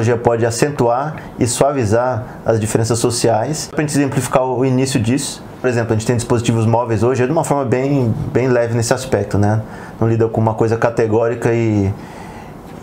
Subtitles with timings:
[0.00, 3.68] tecnologia pode acentuar e suavizar as diferenças sociais.
[3.70, 7.24] Para a gente exemplificar o início disso, por exemplo, a gente tem dispositivos móveis hoje
[7.24, 9.60] de uma forma bem, bem leve nesse aspecto, né?
[10.00, 11.92] Não lida com uma coisa categórica e,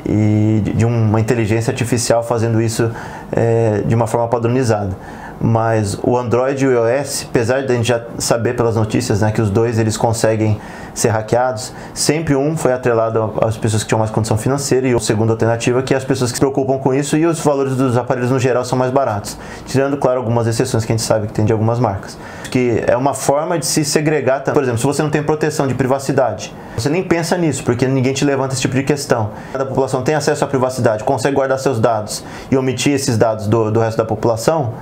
[0.06, 2.90] e de uma inteligência artificial fazendo isso
[3.32, 4.96] é, de uma forma padronizada
[5.40, 9.32] mas o Android e o iOS, apesar de a gente já saber pelas notícias né,
[9.32, 10.60] que os dois eles conseguem
[10.94, 15.00] ser hackeados, sempre um foi atrelado às pessoas que tinham mais condição financeira e a
[15.00, 17.96] segunda alternativa que é as pessoas que se preocupam com isso e os valores dos
[17.98, 19.38] aparelhos no geral são mais baratos,
[19.68, 22.18] tirando claro algumas exceções que a gente sabe que tem de algumas marcas.
[22.50, 25.76] Que é uma forma de se segregar, por exemplo, se você não tem proteção de
[25.76, 29.32] privacidade, você nem pensa nisso, porque ninguém te levanta esse tipo de questão.
[29.54, 33.70] A população tem acesso à privacidade, consegue guardar seus dados e omitir esses dados do,
[33.70, 34.74] do resto da população,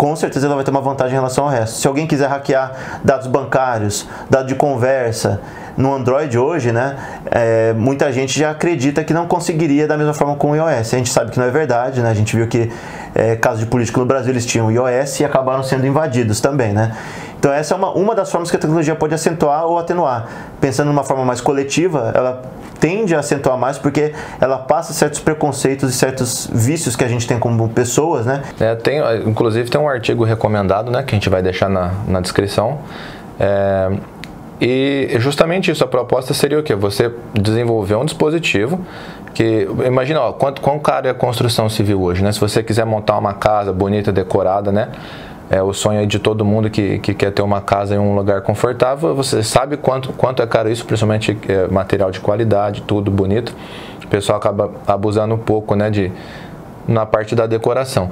[0.00, 1.76] com certeza ela vai ter uma vantagem em relação ao resto.
[1.76, 2.72] Se alguém quiser hackear
[3.04, 5.42] dados bancários, dados de conversa,
[5.76, 6.96] no Android hoje, né,
[7.30, 10.94] é, muita gente já acredita que não conseguiria da mesma forma com o iOS.
[10.94, 12.08] A gente sabe que não é verdade, né?
[12.08, 12.72] A gente viu que
[13.14, 16.96] é, casos de político no Brasil eles tinham iOS e acabaram sendo invadidos também, né?
[17.38, 20.26] Então essa é uma, uma das formas que a tecnologia pode acentuar ou atenuar.
[20.62, 22.40] Pensando de uma forma mais coletiva, ela
[22.80, 27.26] tende a acentuar mais porque ela passa certos preconceitos e certos vícios que a gente
[27.26, 28.42] tem como pessoas, né?
[28.58, 32.20] É, tem, inclusive tem um artigo recomendado, né, que a gente vai deixar na, na
[32.20, 32.78] descrição.
[33.38, 33.90] É,
[34.60, 36.74] e justamente isso, a proposta seria o quê?
[36.74, 38.80] Você desenvolver um dispositivo
[39.32, 42.30] que, imagina, ó, quanto, quão caro é a construção civil hoje, né?
[42.32, 44.88] Se você quiser montar uma casa bonita, decorada, né?
[45.50, 48.40] É o sonho de todo mundo que, que quer ter uma casa em um lugar
[48.42, 49.16] confortável.
[49.16, 53.52] Você sabe quanto, quanto é caro isso, principalmente é, material de qualidade, tudo bonito.
[54.04, 56.12] O pessoal acaba abusando um pouco né, de,
[56.86, 58.10] na parte da decoração.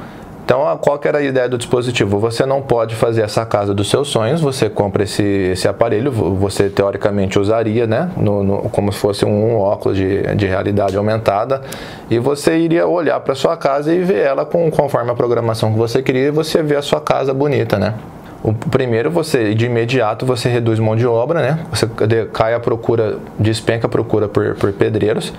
[0.48, 2.18] Então, qual que era a ideia do dispositivo?
[2.20, 6.70] Você não pode fazer essa casa dos seus sonhos, você compra esse, esse aparelho, você
[6.70, 11.60] teoricamente usaria, né, no, no, como se fosse um óculos de, de realidade aumentada,
[12.10, 15.78] e você iria olhar para sua casa e ver ela com, conforme a programação que
[15.78, 17.92] você queria, e você vê a sua casa bonita, né?
[18.42, 21.58] O primeiro, você de imediato você reduz mão de obra, né?
[21.70, 21.86] Você
[22.32, 25.30] cai a procura, despenca a procura por, por pedreiros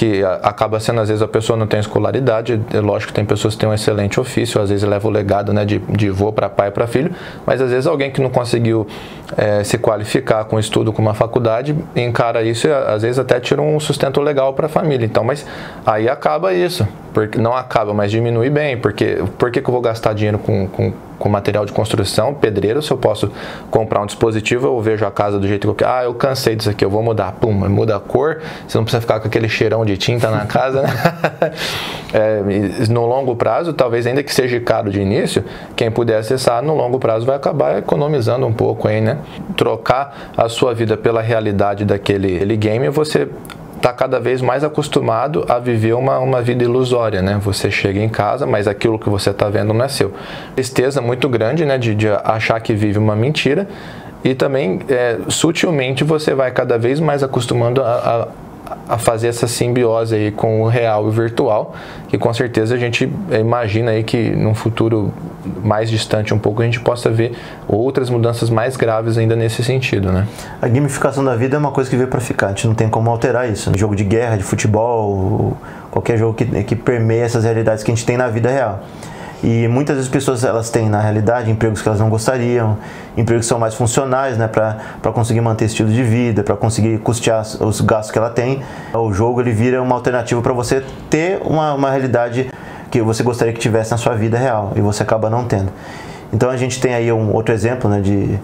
[0.00, 3.52] que acaba sendo, às vezes, a pessoa não tem escolaridade, é lógico que tem pessoas
[3.52, 6.48] que têm um excelente ofício, às vezes leva o legado né, de, de vô para
[6.48, 8.86] pai para filho, mas às vezes alguém que não conseguiu
[9.36, 13.60] é, se qualificar com estudo, com uma faculdade, encara isso e às vezes até tira
[13.60, 15.04] um sustento legal para a família.
[15.04, 15.44] Então, mas
[15.84, 19.82] aí acaba isso, porque não acaba, mas diminui bem, porque por que, que eu vou
[19.82, 23.30] gastar dinheiro com, com com material de construção, pedreiro, se eu posso
[23.70, 25.90] comprar um dispositivo, eu vejo a casa do jeito que eu quero.
[25.90, 27.32] Ah, eu cansei disso aqui, eu vou mudar.
[27.32, 30.82] Pum, muda a cor, você não precisa ficar com aquele cheirão de tinta na casa,
[30.82, 30.90] né?
[32.12, 32.42] é,
[32.88, 35.44] no longo prazo, talvez ainda que seja caro de início,
[35.76, 39.18] quem puder acessar no longo prazo vai acabar economizando um pouco aí, né?
[39.56, 43.28] Trocar a sua vida pela realidade daquele game, você
[43.76, 47.40] está cada vez mais acostumado a viver uma, uma vida ilusória, né?
[47.42, 50.12] Você chega em casa, mas aquilo que você está vendo não é seu.
[50.54, 51.78] Tristeza muito grande, né?
[51.78, 53.66] De, de achar que vive uma mentira
[54.22, 58.28] e também é, sutilmente você vai cada vez mais acostumando a, a
[58.88, 61.74] a fazer essa simbiose aí com o real e o virtual,
[62.08, 65.12] que com certeza a gente imagina aí que num futuro
[65.62, 67.32] mais distante um pouco a gente possa ver
[67.66, 70.26] outras mudanças mais graves ainda nesse sentido, né?
[70.60, 72.88] A gamificação da vida é uma coisa que veio para ficar, a gente não tem
[72.88, 73.70] como alterar isso.
[73.76, 75.56] Jogo de guerra, de futebol,
[75.90, 78.80] qualquer jogo que, que permeia essas realidades que a gente tem na vida real.
[79.42, 82.76] E muitas vezes as pessoas elas têm na realidade empregos que elas não gostariam,
[83.16, 86.98] empregos que são mais funcionais, né, para conseguir manter esse estilo de vida, para conseguir
[86.98, 88.62] custear os gastos que ela tem.
[88.92, 92.50] O jogo ele vira uma alternativa para você ter uma, uma realidade
[92.90, 95.72] que você gostaria que tivesse na sua vida real e você acaba não tendo.
[96.32, 98.38] Então a gente tem aí um outro exemplo, né, de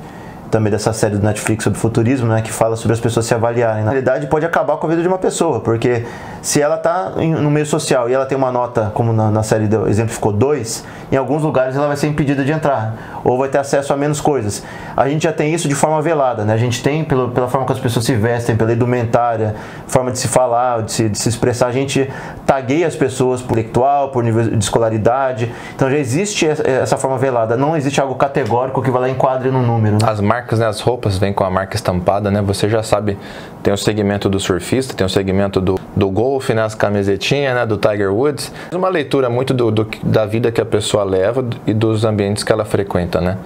[0.56, 3.84] também dessa série do Netflix sobre futurismo, né, que fala sobre as pessoas se avaliarem.
[3.84, 6.06] Na realidade, pode acabar com a vida de uma pessoa, porque
[6.40, 9.66] se ela está no meio social e ela tem uma nota, como na, na série
[9.66, 10.82] do exemplo ficou 2,
[11.12, 14.18] em alguns lugares ela vai ser impedida de entrar, ou vai ter acesso a menos
[14.18, 14.62] coisas.
[14.96, 16.54] A gente já tem isso de forma velada, né?
[16.54, 19.54] A gente tem pelo, pela forma que as pessoas se vestem, pela indumentária,
[19.86, 22.10] forma de se falar, de se, de se expressar, a gente
[22.46, 25.52] tagueia as pessoas por intelectual, por nível de escolaridade.
[25.74, 29.50] Então já existe essa forma velada, não existe algo categórico que vai lá e enquadre
[29.50, 29.94] no número.
[29.94, 30.08] Né?
[30.08, 32.40] As marcas, né, as roupas vêm com a marca estampada, né?
[32.42, 33.18] Você já sabe,
[33.62, 37.66] tem o segmento do surfista, tem o segmento do, do golfe, né, as camisetinhas, né,
[37.66, 38.52] do Tiger Woods.
[38.72, 42.52] Uma leitura muito do, do, da vida que a pessoa leva e dos ambientes que
[42.52, 43.36] ela frequenta, né?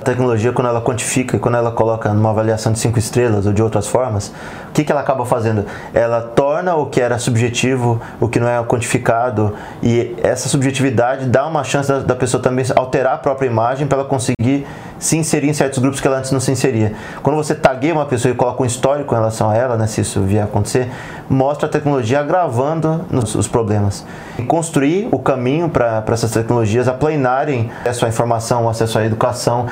[0.00, 3.62] A tecnologia, quando ela quantifica, quando ela coloca numa avaliação de cinco estrelas ou de
[3.62, 4.32] outras formas,
[4.68, 5.64] o que, que ela acaba fazendo?
[5.92, 11.46] Ela torna o que era subjetivo, o que não é quantificado, e essa subjetividade dá
[11.46, 14.66] uma chance da, da pessoa também alterar a própria imagem para ela conseguir
[14.98, 16.92] se inserir em certos grupos que ela antes não se inseria.
[17.22, 20.00] Quando você tagueia uma pessoa e coloca um histórico em relação a ela, né, se
[20.00, 20.90] isso vier a acontecer,
[21.28, 24.04] mostra a tecnologia agravando os problemas.
[24.38, 29.66] E construir o caminho para essas tecnologias aplanarem acesso à informação, acesso à educação.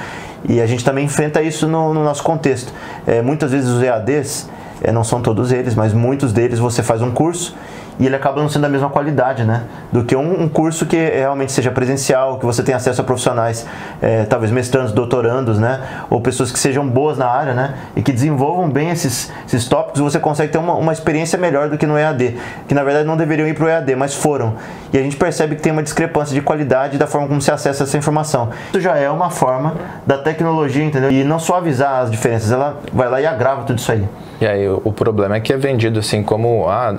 [0.48, 2.72] E a gente também enfrenta isso no, no nosso contexto.
[3.06, 4.48] É, muitas vezes os EADs,
[4.82, 7.54] é, não são todos eles, mas muitos deles você faz um curso
[8.02, 9.62] e ele acaba não sendo da mesma qualidade, né?
[9.92, 13.64] Do que um, um curso que realmente seja presencial, que você tenha acesso a profissionais,
[14.00, 15.80] é, talvez mestrandos, doutorandos, né?
[16.10, 17.74] Ou pessoas que sejam boas na área, né?
[17.94, 21.78] E que desenvolvam bem esses, esses tópicos, você consegue ter uma, uma experiência melhor do
[21.78, 22.36] que no EAD.
[22.66, 24.54] Que na verdade não deveriam ir para o EAD, mas foram.
[24.92, 27.84] E a gente percebe que tem uma discrepância de qualidade da forma como se acessa
[27.84, 28.48] essa informação.
[28.70, 31.12] Isso já é uma forma da tecnologia, entendeu?
[31.12, 34.04] E não só avisar as diferenças, ela vai lá e agrava tudo isso aí.
[34.40, 36.92] E aí o problema é que é vendido assim como ah,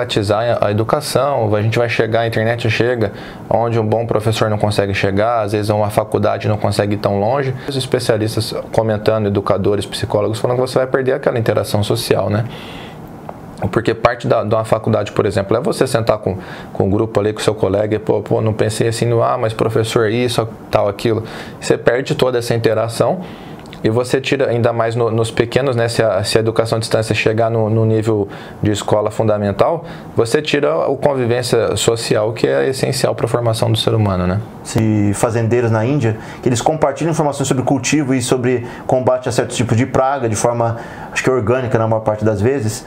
[0.00, 3.12] democratizar a educação, a gente vai chegar, a internet chega,
[3.48, 7.18] onde um bom professor não consegue chegar, às vezes uma faculdade não consegue ir tão
[7.18, 7.54] longe.
[7.68, 12.44] Os especialistas comentando, educadores, psicólogos, falando que você vai perder aquela interação social, né?
[13.70, 16.38] Porque parte da, de uma faculdade, por exemplo, é você sentar com,
[16.72, 19.52] com um grupo ali, com seu colega e, pô, pô, não pensei assim, ah, mas
[19.52, 21.24] professor, isso, tal, aquilo.
[21.60, 23.20] Você perde toda essa interação
[23.82, 25.88] e você tira ainda mais no, nos pequenos, né?
[25.88, 28.28] Se a, se a, educação à distância chegar no, no, nível
[28.62, 29.84] de escola fundamental,
[30.14, 34.40] você tira a convivência social que é essencial para a formação do ser humano, né?
[34.62, 39.56] Se fazendeiros na Índia, que eles compartilham informações sobre cultivo e sobre combate a certos
[39.56, 40.76] tipos de praga de forma,
[41.10, 42.84] acho que orgânica na maior parte das vezes.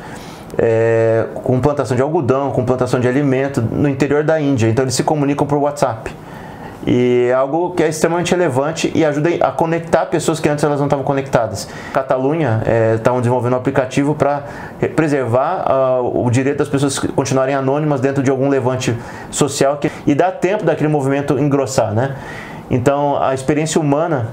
[0.55, 4.67] É, com plantação de algodão, com plantação de alimento no interior da Índia.
[4.69, 6.15] Então eles se comunicam por WhatsApp.
[6.85, 10.79] E é algo que é extremamente relevante e ajuda a conectar pessoas que antes elas
[10.79, 11.67] não estavam conectadas.
[11.93, 12.61] Catalunha
[12.95, 14.43] estavam é, desenvolvendo um aplicativo para
[14.95, 15.65] preservar
[16.01, 18.95] uh, o direito das pessoas continuarem anônimas dentro de algum levante
[19.31, 22.15] social que, e dar tempo daquele movimento engrossar, né?
[22.69, 24.29] Então a experiência humana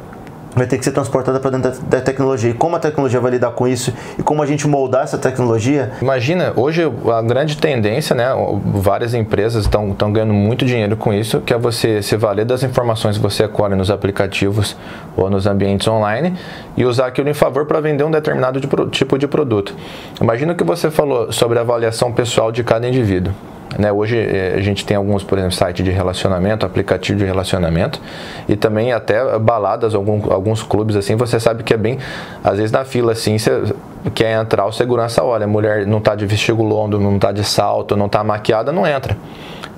[0.55, 2.51] vai ter que ser transportada para dentro da, tecnologia.
[2.51, 5.93] E como a tecnologia vai lidar com isso e como a gente moldar essa tecnologia.
[6.01, 6.83] Imagina, hoje
[7.13, 8.27] a grande tendência, né?
[8.65, 13.17] Várias empresas estão ganhando muito dinheiro com isso, que é você se valer das informações
[13.17, 14.77] que você colhe nos aplicativos
[15.17, 16.35] ou nos ambientes online
[16.77, 18.61] e usar aquilo em favor para vender um determinado
[18.91, 19.75] tipo de produto.
[20.21, 23.33] Imagina o que você falou sobre a avaliação pessoal de cada indivíduo.
[23.79, 23.93] Né?
[23.93, 28.01] Hoje eh, a gente tem alguns, por exemplo, sites de relacionamento, aplicativo de relacionamento
[28.49, 31.99] e também até baladas, algum, alguns clubes assim, você sabe que é bem,
[32.43, 33.73] às vezes na fila assim, você
[34.15, 37.45] quer entrar, o segurança olha, a mulher não está de vestido longo, não está de
[37.45, 39.17] salto, não está maquiada, não entra.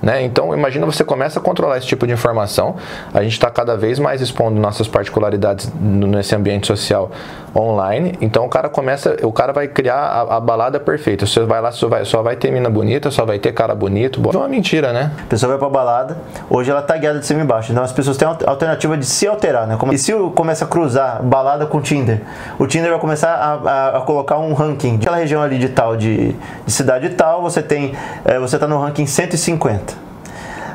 [0.03, 0.21] Né?
[0.23, 2.75] Então, imagina você começa a controlar esse tipo de informação.
[3.13, 7.09] A gente está cada vez mais expondo nossas particularidades nesse ambiente social
[7.55, 8.17] online.
[8.19, 11.25] Então, o cara começa, o cara vai criar a, a balada perfeita.
[11.25, 14.21] Você vai lá, só vai, só vai ter mina bonita, só vai ter cara bonito.
[14.33, 15.11] É uma mentira, né?
[15.23, 16.17] A pessoa vai pra balada,
[16.49, 17.71] hoje ela tá guiada de cima e embaixo.
[17.71, 19.77] Então, as pessoas têm a alternativa de se alterar, né?
[19.93, 22.21] E se começa a cruzar balada com o Tinder,
[22.59, 24.95] o Tinder vai começar a, a, a colocar um ranking.
[24.95, 26.35] Aquela região ali de tal, de,
[26.65, 27.93] de cidade tal, você tem,
[28.25, 29.92] é, você tá no ranking 150.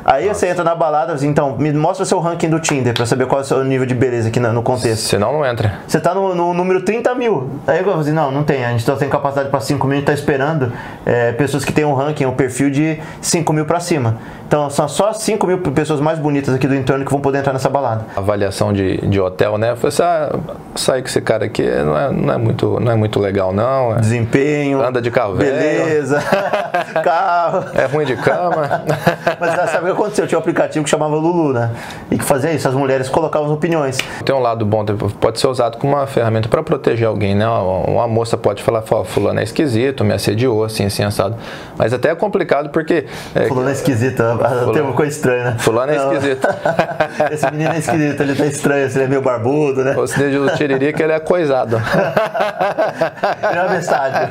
[0.09, 0.39] Aí Nossa.
[0.39, 3.27] você entra na balada, assim, então, me mostra o seu ranking do Tinder pra saber
[3.27, 5.03] qual é o seu nível de beleza aqui no contexto.
[5.03, 5.73] Senão não entra.
[5.87, 7.47] Você tá no, no número 30 mil.
[7.67, 8.65] Aí eu falo assim, não, não tem.
[8.65, 10.73] A gente só tem capacidade pra 5 mil, a gente tá esperando
[11.05, 14.17] é, pessoas que têm um ranking, um perfil de 5 mil pra cima.
[14.47, 17.53] Então são só 5 mil pessoas mais bonitas aqui do entorno que vão poder entrar
[17.53, 18.03] nessa balada.
[18.15, 19.75] Avaliação de, de hotel, né?
[19.75, 20.35] Foi assim, ah,
[20.73, 23.95] sair com esse cara aqui não é, não é, muito, não é muito legal, não.
[23.95, 23.99] É...
[23.99, 24.81] Desempenho.
[24.81, 26.19] Anda de carro Beleza.
[27.03, 27.65] carro.
[27.75, 28.83] É ruim de cama.
[29.39, 30.27] Mas sabe o que aconteceu?
[30.27, 31.71] Tinha um aplicativo que chamava Lulu, né?
[32.11, 33.97] E que fazia isso, as mulheres colocavam opiniões.
[34.23, 34.85] Tem um lado bom,
[35.19, 37.47] pode ser usado como uma ferramenta para proteger alguém, né?
[37.47, 41.35] Uma moça pode falar, fulano é esquisito, me assediou, assim, assim, assado.
[41.77, 43.05] Mas até é complicado porque...
[43.35, 44.23] É, fulano é esquisito,
[44.59, 45.55] Fulano, tem uma coisa estranha, né?
[45.59, 46.13] Fulano é Não.
[46.13, 46.47] esquisito.
[47.31, 49.95] Esse menino é esquisito, ele tá estranho, ele é meio barbudo, né?
[49.97, 51.77] Ou se o tiririca, ele é coisado.
[53.41, 54.29] é uma bestagem.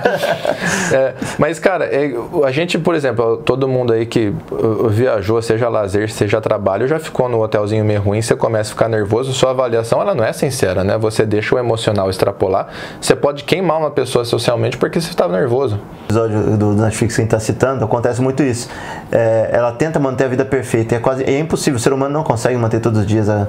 [0.92, 2.12] É, mas, cara, é,
[2.44, 7.00] a gente, por exemplo, todo mundo aí que uh, viajou, seja lazer, seja trabalho, já
[7.00, 10.32] ficou no hotelzinho meio ruim, você começa a ficar nervoso, sua avaliação, ela não é
[10.32, 10.98] sincera, né?
[10.98, 12.68] Você deixa o emocional extrapolar,
[13.00, 15.76] você pode queimar uma pessoa socialmente porque você estava nervoso.
[15.76, 18.68] No episódio do Netflix que a gente está citando, acontece muito isso.
[19.10, 20.94] É, ela tenta manter a vida perfeita.
[20.94, 21.76] É quase é impossível.
[21.76, 23.48] O ser humano não consegue manter todos os dias a,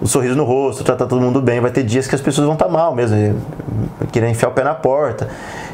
[0.00, 1.60] o sorriso no rosto, tratar todo mundo bem.
[1.60, 3.40] Vai ter dias que as pessoas vão estar mal mesmo,
[4.12, 5.28] querer enfiar o pé na porta.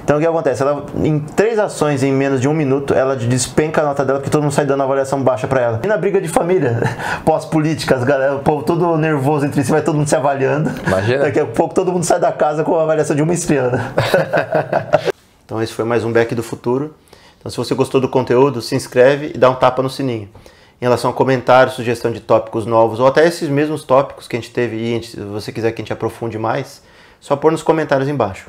[0.05, 0.63] Então o que acontece?
[0.63, 4.31] Ela, em três ações em menos de um minuto, ela despenca a nota dela porque
[4.31, 5.81] todo mundo sai dando avaliação baixa para ela.
[5.83, 6.81] E na briga de família,
[7.25, 10.71] pós-políticas, galera, o povo todo nervoso entre si, vai todo mundo se avaliando.
[10.87, 11.25] Imagina.
[11.25, 13.93] Daqui a pouco todo mundo sai da casa com a avaliação de uma estrela.
[15.45, 16.95] então esse foi mais um Back do Futuro.
[17.39, 20.29] Então, se você gostou do conteúdo, se inscreve e dá um tapa no sininho.
[20.81, 24.41] em relação a comentários, sugestão de tópicos novos, ou até esses mesmos tópicos que a
[24.41, 26.83] gente teve e se você quiser que a gente aprofunde mais,
[27.21, 28.49] só pôr nos comentários embaixo.